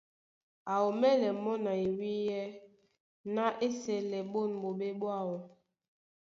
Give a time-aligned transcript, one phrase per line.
[0.71, 2.45] Á ómɛ́lɛ́ mɔ́ na iwíyɛ́
[3.33, 5.35] ná á esɛlɛ ɓôn ɓoɓé ɓwáō.